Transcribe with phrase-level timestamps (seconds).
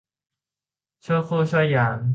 [1.05, 2.01] ชั่วครู่ชั่วยาม